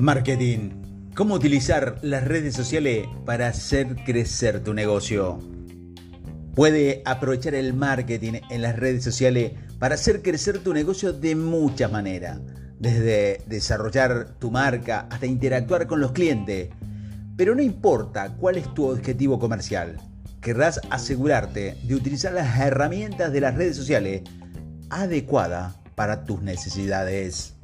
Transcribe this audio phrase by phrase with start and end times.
[0.00, 0.70] Marketing.
[1.16, 5.40] ¿Cómo utilizar las redes sociales para hacer crecer tu negocio?
[6.54, 11.90] Puede aprovechar el marketing en las redes sociales para hacer crecer tu negocio de muchas
[11.90, 12.38] maneras,
[12.78, 16.68] desde desarrollar tu marca hasta interactuar con los clientes.
[17.36, 19.96] Pero no importa cuál es tu objetivo comercial,
[20.40, 24.22] querrás asegurarte de utilizar las herramientas de las redes sociales
[24.90, 27.57] adecuadas para tus necesidades.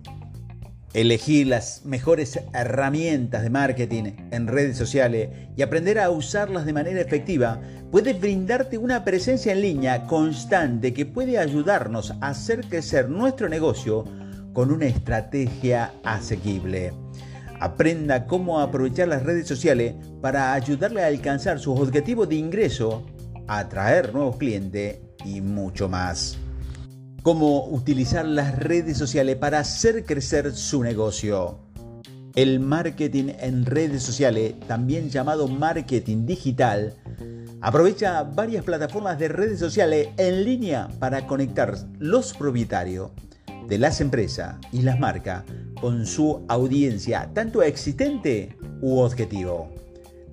[0.94, 7.00] Elegir las mejores herramientas de marketing en redes sociales y aprender a usarlas de manera
[7.00, 13.48] efectiva puede brindarte una presencia en línea constante que puede ayudarnos a hacer crecer nuestro
[13.48, 14.04] negocio
[14.52, 16.92] con una estrategia asequible.
[17.58, 23.04] Aprenda cómo aprovechar las redes sociales para ayudarle a alcanzar sus objetivos de ingreso,
[23.48, 26.38] atraer nuevos clientes y mucho más
[27.24, 31.58] cómo utilizar las redes sociales para hacer crecer su negocio.
[32.34, 36.92] El marketing en redes sociales, también llamado marketing digital,
[37.62, 43.12] aprovecha varias plataformas de redes sociales en línea para conectar los propietarios
[43.68, 45.44] de las empresas y las marcas
[45.80, 49.72] con su audiencia, tanto existente u objetivo.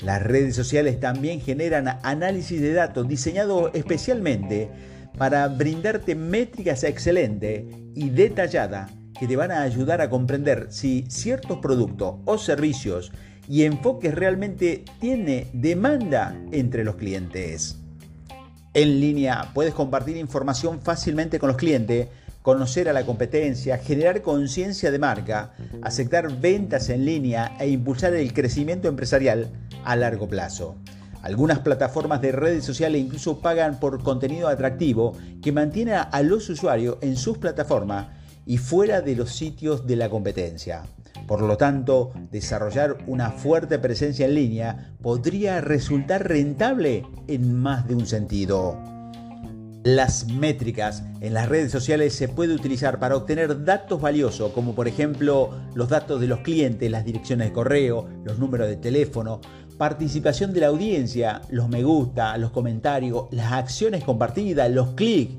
[0.04, 4.70] Las redes sociales también generan análisis de datos diseñados especialmente
[5.18, 11.60] para brindarte métricas excelentes y detalladas que te van a ayudar a comprender si ciertos
[11.60, 13.12] productos o servicios
[13.48, 17.78] y enfoques realmente tiene demanda entre los clientes.
[18.74, 22.08] En línea puedes compartir información fácilmente con los clientes,
[22.42, 28.34] conocer a la competencia, generar conciencia de marca, aceptar ventas en línea e impulsar el
[28.34, 29.52] crecimiento empresarial
[29.84, 30.78] a largo plazo.
[31.22, 36.98] Algunas plataformas de redes sociales incluso pagan por contenido atractivo que mantiene a los usuarios
[37.02, 38.08] en sus plataformas
[38.46, 40.84] y fuera de los sitios de la competencia.
[41.28, 47.96] Por lo tanto, desarrollar una fuerte presencia en línea podría resultar rentable en más de
[47.96, 48.78] un sentido.
[49.84, 54.88] Las métricas en las redes sociales se puede utilizar para obtener datos valiosos, como por
[54.88, 59.42] ejemplo los datos de los clientes, las direcciones de correo, los números de teléfono,
[59.82, 65.34] participación de la audiencia, los me gusta, los comentarios, las acciones compartidas, los clics,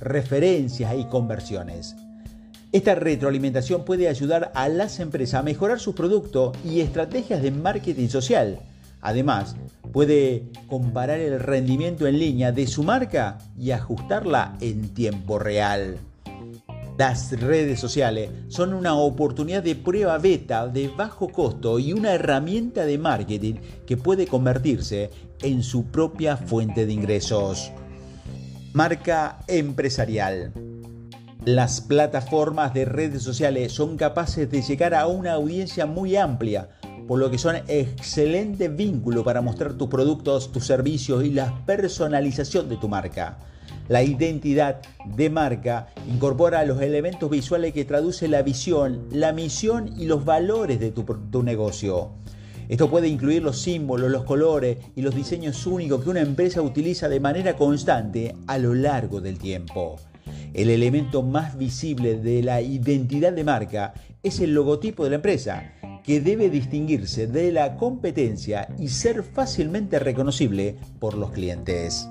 [0.00, 1.94] referencias y conversiones.
[2.72, 8.08] Esta retroalimentación puede ayudar a las empresas a mejorar sus productos y estrategias de marketing
[8.08, 8.58] social.
[9.00, 9.54] Además,
[9.92, 15.98] puede comparar el rendimiento en línea de su marca y ajustarla en tiempo real.
[16.98, 22.84] Las redes sociales son una oportunidad de prueba beta de bajo costo y una herramienta
[22.86, 23.54] de marketing
[23.86, 25.08] que puede convertirse
[25.40, 27.70] en su propia fuente de ingresos.
[28.72, 30.52] Marca empresarial.
[31.44, 36.68] Las plataformas de redes sociales son capaces de llegar a una audiencia muy amplia,
[37.06, 42.68] por lo que son excelente vínculo para mostrar tus productos, tus servicios y la personalización
[42.68, 43.38] de tu marca.
[43.88, 44.82] La identidad
[45.16, 50.78] de marca incorpora los elementos visuales que traduce la visión, la misión y los valores
[50.78, 52.10] de tu, tu, negocio.
[52.68, 57.08] Esto puede incluir los símbolos, los colores y los diseños únicos que una empresa utiliza
[57.08, 59.96] de manera constante a lo largo del tiempo.
[60.52, 65.72] El elemento más visible de la identidad de marca es el logotipo de la empresa,
[66.04, 72.06] que debe distinguirse de la competencia y ser fácilmente reconocible por los clientes.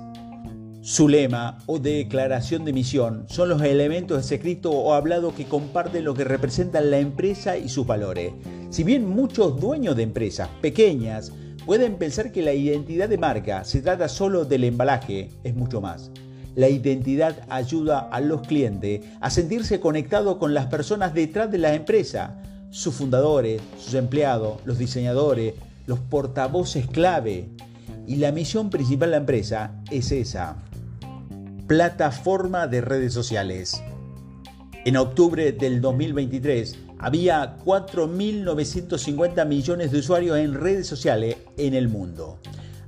[0.80, 6.14] Su lema o declaración de misión son los elementos escritos o hablados que comparten lo
[6.14, 8.32] que representan la empresa y sus valores.
[8.70, 11.32] Si bien muchos dueños de empresas pequeñas
[11.66, 16.12] pueden pensar que la identidad de marca se trata solo del embalaje, es mucho más.
[16.54, 21.74] La identidad ayuda a los clientes a sentirse conectados con las personas detrás de la
[21.74, 22.40] empresa,
[22.70, 25.54] sus fundadores, sus empleados, los diseñadores,
[25.86, 27.48] los portavoces clave.
[28.06, 30.56] Y la misión principal de la empresa es esa,
[31.68, 33.82] plataforma de redes sociales.
[34.86, 42.38] En octubre del 2023 había 4.950 millones de usuarios en redes sociales en el mundo.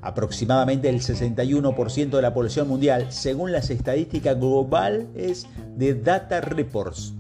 [0.01, 7.13] Aproximadamente el 61% de la población mundial, según las estadísticas globales de Data Reports.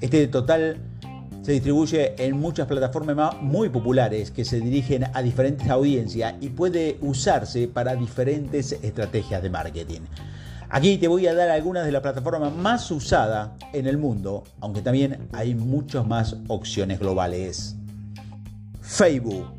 [0.00, 0.78] Este total
[1.42, 6.96] se distribuye en muchas plataformas muy populares que se dirigen a diferentes audiencias y puede
[7.02, 10.00] usarse para diferentes estrategias de marketing.
[10.74, 14.80] Aquí te voy a dar algunas de las plataformas más usadas en el mundo, aunque
[14.80, 17.76] también hay muchas más opciones globales.
[18.80, 19.52] Facebook.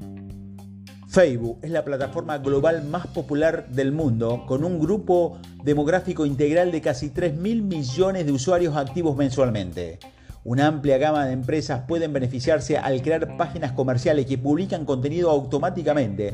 [1.08, 6.82] Facebook es la plataforma global más popular del mundo, con un grupo demográfico integral de
[6.82, 10.00] casi 3 mil millones de usuarios activos mensualmente.
[10.44, 16.34] Una amplia gama de empresas pueden beneficiarse al crear páginas comerciales que publican contenido automáticamente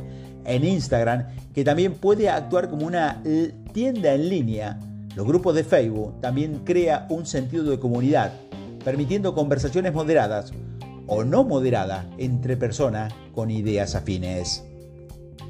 [0.50, 3.22] en Instagram, que también puede actuar como una
[3.72, 4.80] tienda en línea.
[5.16, 8.34] Los grupos de Facebook también crea un sentido de comunidad,
[8.84, 10.51] permitiendo conversaciones moderadas
[11.07, 14.63] o no moderadas entre personas con ideas afines.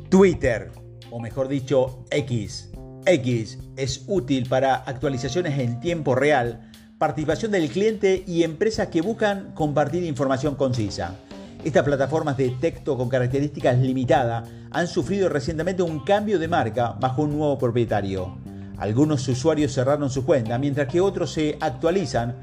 [0.10, 0.72] Twitter,
[1.12, 2.70] o mejor dicho, X.
[3.06, 6.70] X es útil para actualizaciones en tiempo real
[7.00, 11.16] participación del cliente y empresas que buscan compartir información concisa.
[11.64, 17.24] Estas plataformas de texto con características limitadas han sufrido recientemente un cambio de marca bajo
[17.24, 18.38] un nuevo propietario.
[18.78, 22.38] Algunos usuarios cerraron su cuenta, mientras que otros se actualizan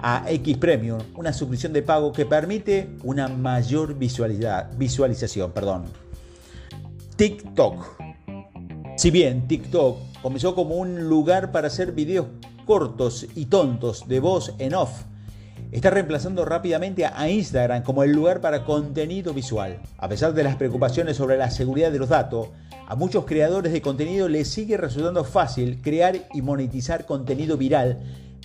[0.00, 5.50] a X Premium, una suscripción de pago que permite una mayor visualización.
[5.50, 5.86] Perdón.
[7.16, 8.00] TikTok.
[8.96, 12.26] Si bien TikTok comenzó como un lugar para hacer videos
[12.66, 15.09] cortos y tontos de voz en off.
[15.72, 19.78] Está reemplazando rápidamente a Instagram como el lugar para contenido visual.
[19.98, 22.48] A pesar de las preocupaciones sobre la seguridad de los datos,
[22.88, 28.00] a muchos creadores de contenido les sigue resultando fácil crear y monetizar contenido viral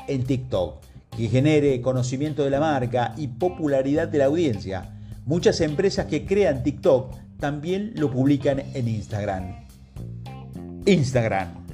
[0.07, 0.83] en TikTok,
[1.18, 4.92] que genere conocimiento de la marca y popularidad de la audiencia.
[5.25, 9.66] Muchas empresas que crean TikTok también lo publican en Instagram.
[10.86, 11.66] Instagram.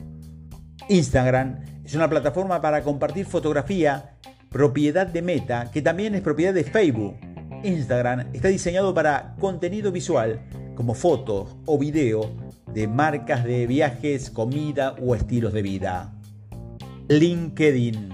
[0.88, 4.11] Instagram es una plataforma para compartir fotografía,
[4.51, 7.15] propiedad de Meta, que también es propiedad de Facebook.
[7.63, 10.42] Instagram está diseñado para contenido visual,
[10.75, 12.30] como fotos o video
[12.74, 16.13] de marcas de viajes, comida o estilos de vida.
[17.07, 18.13] LinkedIn.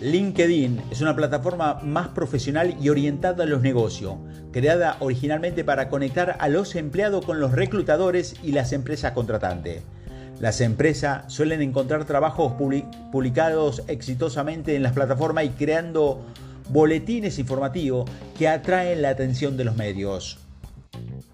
[0.00, 4.16] LinkedIn es una plataforma más profesional y orientada a los negocios,
[4.50, 9.82] creada originalmente para conectar a los empleados con los reclutadores y las empresas contratantes.
[10.40, 16.24] Las empresas suelen encontrar trabajos publicados exitosamente en las plataformas y creando
[16.68, 20.38] boletines informativos que atraen la atención de los medios.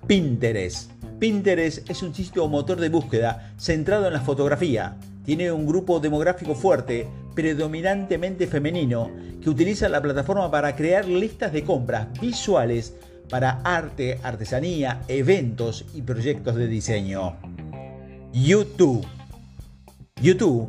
[0.06, 0.90] Pinterest.
[1.18, 4.96] Pinterest es un sitio motor de búsqueda centrado en la fotografía.
[5.24, 9.10] Tiene un grupo demográfico fuerte, predominantemente femenino,
[9.42, 12.94] que utiliza la plataforma para crear listas de compras visuales
[13.28, 17.53] para arte, artesanía, eventos y proyectos de diseño.
[18.34, 19.06] YouTube.
[20.20, 20.68] YouTube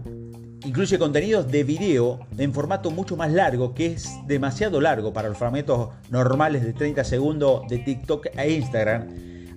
[0.64, 5.38] incluye contenidos de video en formato mucho más largo, que es demasiado largo para los
[5.40, 9.08] fragmentos normales de 30 segundos de TikTok e Instagram.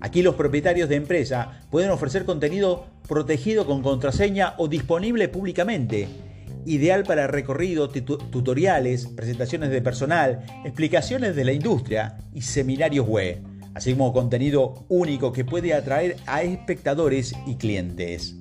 [0.00, 6.08] Aquí los propietarios de empresa pueden ofrecer contenido protegido con contraseña o disponible públicamente,
[6.64, 13.47] ideal para recorridos, tutoriales, presentaciones de personal, explicaciones de la industria y seminarios web
[13.78, 18.34] así como contenido único que puede atraer a espectadores y clientes.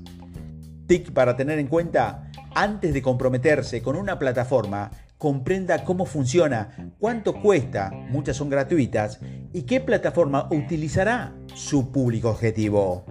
[0.88, 4.89] TIC para tener en cuenta, antes de comprometerse con una plataforma,
[5.19, 9.19] comprenda cómo funciona, cuánto cuesta, muchas son gratuitas,
[9.54, 13.06] y qué plataforma utilizará su público objetivo.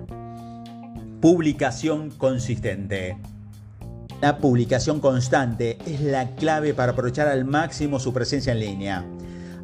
[1.20, 3.16] Publicación consistente.
[4.20, 9.04] La publicación constante es la clave para aprovechar al máximo su presencia en línea.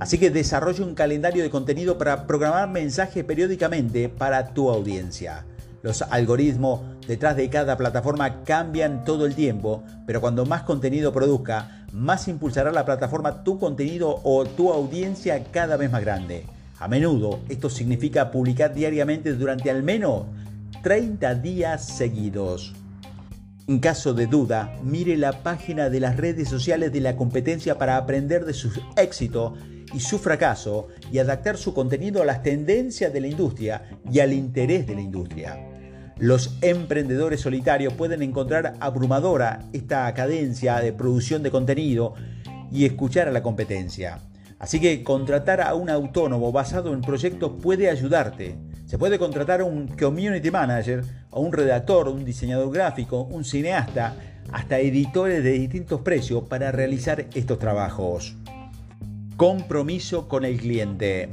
[0.02, 5.44] Así que desarrolla un calendario de contenido para programar mensajes periódicamente para tu audiencia.
[5.80, 11.86] Los algoritmos detrás de cada plataforma cambian todo el tiempo, pero cuando más contenido produzca,
[11.92, 16.46] más impulsará la plataforma tu contenido o tu audiencia cada vez más grande.
[16.80, 20.24] A menudo esto significa publicar diariamente durante al menos
[20.82, 22.74] 30 días seguidos.
[23.68, 27.96] En caso de duda, mire la página de las redes sociales de la competencia para
[27.96, 29.52] aprender de sus éxitos
[29.92, 34.32] y su fracaso y adaptar su contenido a las tendencias de la industria y al
[34.32, 35.58] interés de la industria.
[36.18, 42.14] Los emprendedores solitarios pueden encontrar abrumadora esta cadencia de producción de contenido
[42.70, 44.20] y escuchar a la competencia.
[44.58, 48.56] Así que contratar a un autónomo basado en proyectos puede ayudarte.
[48.86, 54.14] Se puede contratar a un community manager, a un redactor, un diseñador gráfico, un cineasta,
[54.52, 58.36] hasta editores de distintos precios para realizar estos trabajos.
[59.36, 61.30] Compromiso con el cliente.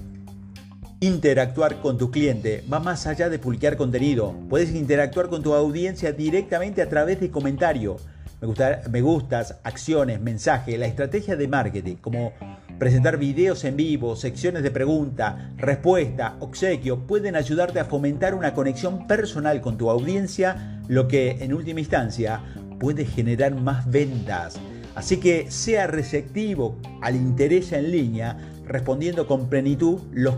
[1.01, 4.33] Interactuar con tu cliente va más allá de publicar contenido.
[4.49, 8.07] Puedes interactuar con tu audiencia directamente a través de comentarios,
[8.41, 8.47] me,
[8.89, 12.33] me gustas, acciones, mensajes, la estrategia de marketing, como
[12.79, 19.07] presentar videos en vivo, secciones de pregunta, respuesta, obsequio, pueden ayudarte a fomentar una conexión
[19.07, 22.41] personal con tu audiencia, lo que en última instancia
[22.79, 24.57] puede generar más ventas.
[24.99, 30.35] Así que sea receptivo al interés en línea, respondiendo con plenitud los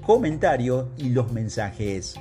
[0.00, 2.14] comentarios y los mensajes.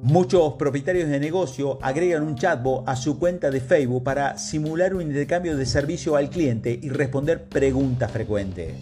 [0.00, 5.02] Muchos propietarios de negocio agregan un chatbot a su cuenta de Facebook para simular un
[5.02, 8.72] intercambio de servicio al cliente y responder preguntas frecuentes.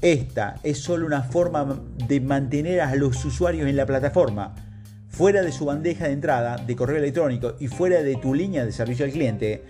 [0.00, 4.54] Esta es solo una forma de mantener a los usuarios en la plataforma,
[5.10, 8.72] fuera de su bandeja de entrada de correo electrónico y fuera de tu línea de
[8.72, 9.62] servicio al cliente.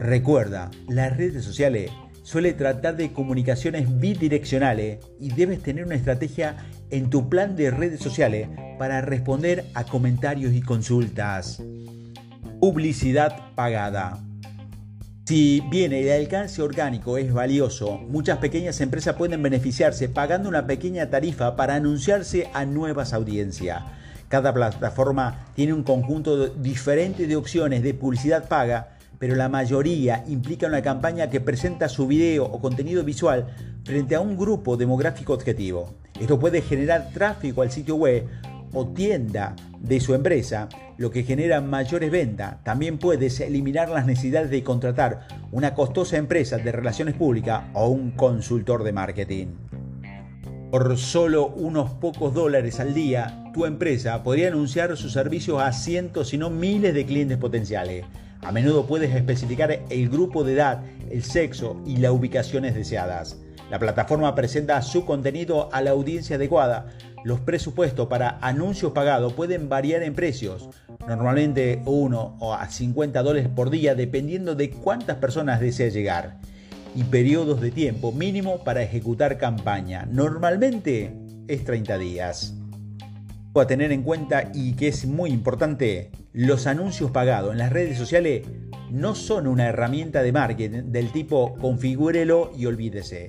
[0.00, 1.90] Recuerda, las redes sociales
[2.22, 6.56] suele tratar de comunicaciones bidireccionales y debes tener una estrategia
[6.88, 11.62] en tu plan de redes sociales para responder a comentarios y consultas.
[12.60, 14.24] Publicidad pagada.
[15.26, 21.10] Si bien el alcance orgánico es valioso, muchas pequeñas empresas pueden beneficiarse pagando una pequeña
[21.10, 23.82] tarifa para anunciarse a nuevas audiencias.
[24.28, 30.66] Cada plataforma tiene un conjunto diferente de opciones de publicidad paga pero la mayoría implica
[30.66, 33.48] una campaña que presenta su video o contenido visual
[33.84, 35.94] frente a un grupo demográfico objetivo.
[36.18, 38.26] Esto puede generar tráfico al sitio web
[38.72, 42.64] o tienda de su empresa, lo que genera mayores ventas.
[42.64, 48.12] También puedes eliminar las necesidades de contratar una costosa empresa de relaciones públicas o un
[48.12, 49.46] consultor de marketing.
[50.70, 56.28] Por solo unos pocos dólares al día, tu empresa podría anunciar sus servicios a cientos,
[56.28, 58.06] si no miles de clientes potenciales.
[58.42, 63.36] A menudo puedes especificar el grupo de edad, el sexo y las ubicaciones deseadas.
[63.70, 66.88] La plataforma presenta su contenido a la audiencia adecuada.
[67.22, 70.70] Los presupuestos para anuncios pagados pueden variar en precios,
[71.06, 76.38] normalmente 1 o a 50 dólares por día dependiendo de cuántas personas desea llegar.
[76.96, 81.14] Y periodos de tiempo mínimo para ejecutar campaña, normalmente
[81.46, 82.59] es 30 días
[83.58, 87.98] a tener en cuenta y que es muy importante, los anuncios pagados en las redes
[87.98, 88.46] sociales
[88.90, 93.26] no son una herramienta de marketing del tipo configúrelo y olvídese.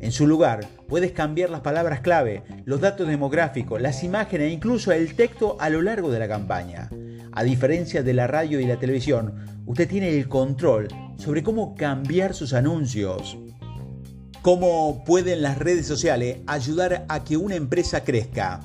[0.00, 4.92] En su lugar, puedes cambiar las palabras clave, los datos demográficos, las imágenes e incluso
[4.92, 6.88] el texto a lo largo de la campaña.
[7.32, 9.34] A diferencia de la radio y la televisión,
[9.66, 13.36] usted tiene el control sobre cómo cambiar sus anuncios.
[14.40, 18.60] ¿Cómo pueden las redes sociales ayudar a que una empresa crezca?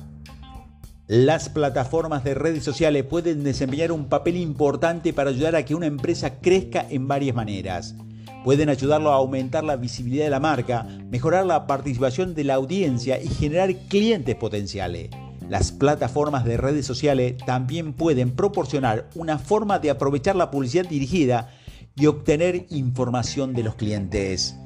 [1.06, 5.84] Las plataformas de redes sociales pueden desempeñar un papel importante para ayudar a que una
[5.84, 7.94] empresa crezca en varias maneras.
[8.42, 13.22] Pueden ayudarlo a aumentar la visibilidad de la marca, mejorar la participación de la audiencia
[13.22, 15.10] y generar clientes potenciales.
[15.46, 21.50] Las plataformas de redes sociales también pueden proporcionar una forma de aprovechar la publicidad dirigida
[21.96, 24.56] y obtener información de los clientes.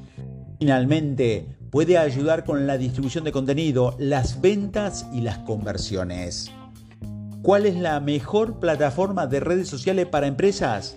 [0.60, 6.50] Finalmente, puede ayudar con la distribución de contenido, las ventas y las conversiones.
[7.42, 10.96] ¿Cuál es la mejor plataforma de redes sociales para empresas?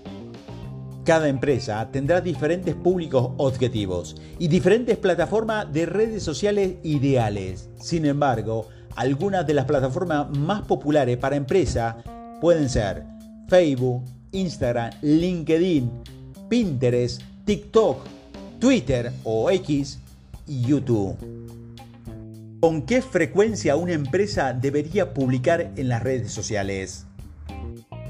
[1.03, 7.69] Cada empresa tendrá diferentes públicos objetivos y diferentes plataformas de redes sociales ideales.
[7.79, 11.95] Sin embargo, algunas de las plataformas más populares para empresas
[12.39, 13.05] pueden ser
[13.47, 15.91] Facebook, Instagram, LinkedIn,
[16.49, 18.05] Pinterest, TikTok,
[18.59, 19.99] Twitter o X,
[20.59, 21.15] YouTube.
[22.59, 27.05] ¿Con qué frecuencia una empresa debería publicar en las redes sociales?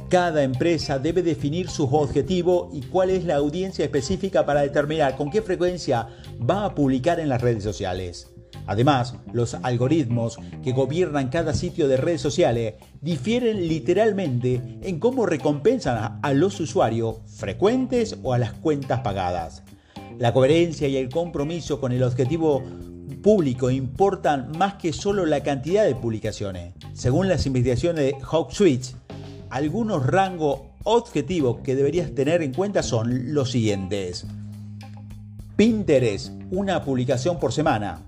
[0.10, 5.29] Cada empresa debe definir sus objetivos y cuál es la audiencia específica para determinar con
[5.29, 6.07] qué frecuencia
[6.38, 8.27] va a publicar en las redes sociales.
[8.67, 16.19] Además, los algoritmos que gobiernan cada sitio de redes sociales difieren literalmente en cómo recompensan
[16.21, 19.63] a los usuarios frecuentes o a las cuentas pagadas.
[20.18, 22.63] La coherencia y el compromiso con el objetivo
[23.22, 26.74] público importan más que solo la cantidad de publicaciones.
[26.94, 28.94] Según las investigaciones de HawkSwitch,
[29.50, 34.25] algunos rangos objetivos que deberías tener en cuenta son los siguientes.
[35.56, 38.01] Pinterest, una publicación por semana.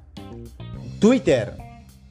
[1.00, 1.56] Twitter,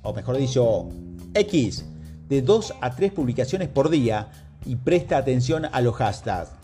[0.02, 0.88] o mejor dicho,
[1.34, 1.84] X,
[2.28, 4.30] de 2 a 3 publicaciones por día
[4.64, 6.61] y presta atención a los hashtags.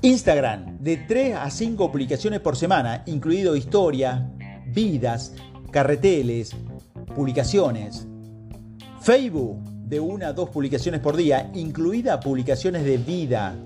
[0.00, 4.30] Instagram, de 3 a 5 publicaciones por semana, incluido historia,
[4.68, 5.34] vidas,
[5.72, 6.54] carreteles,
[7.16, 8.06] publicaciones.
[9.00, 13.56] Facebook, de 1 a 2 publicaciones por día, incluida publicaciones de vida,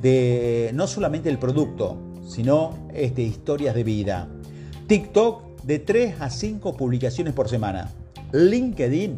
[0.00, 4.28] de no solamente el producto, sino este, historias de vida.
[4.88, 7.88] TikTok, de 3 a 5 publicaciones por semana.
[8.32, 9.16] LinkedIn,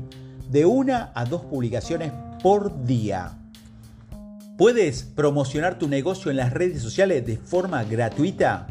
[0.51, 3.39] de 1 a 2 publicaciones por día.
[4.57, 8.69] ¿Puedes promocionar tu negocio en las redes sociales de forma gratuita?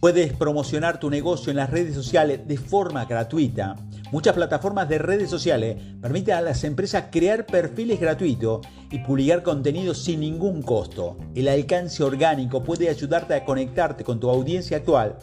[0.00, 3.76] Puedes promocionar tu negocio en las redes sociales de forma gratuita.
[4.12, 9.94] Muchas plataformas de redes sociales permiten a las empresas crear perfiles gratuitos y publicar contenido
[9.94, 11.16] sin ningún costo.
[11.34, 15.16] El alcance orgánico puede ayudarte a conectarte con tu audiencia actual,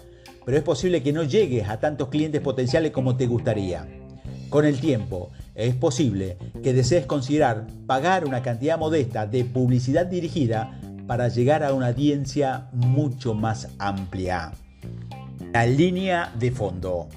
[0.44, 4.03] pero es posible que no llegues a tantos clientes potenciales como te gustaría.
[4.54, 10.80] Con el tiempo, es posible que desees considerar pagar una cantidad modesta de publicidad dirigida
[11.08, 14.52] para llegar a una audiencia mucho más amplia.
[15.54, 17.10] La línea de fondo.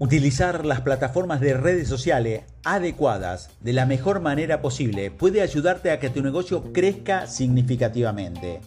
[0.00, 6.00] Utilizar las plataformas de redes sociales adecuadas de la mejor manera posible puede ayudarte a
[6.00, 8.60] que tu negocio crezca significativamente.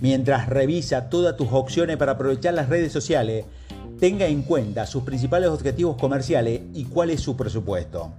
[0.00, 3.44] Mientras revisa todas tus opciones para aprovechar las redes sociales,
[4.02, 8.14] tenga en cuenta sus principales objetivos comerciales y cuál es su presupuesto.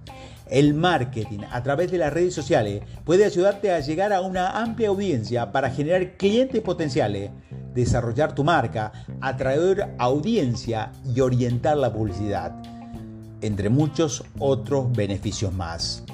[0.49, 4.87] El marketing a través de las redes sociales puede ayudarte a llegar a una amplia
[4.87, 7.31] audiencia para generar clientes potenciales,
[7.73, 12.53] desarrollar tu marca, atraer audiencia y orientar la publicidad,
[13.41, 16.05] entre muchos otros beneficios más.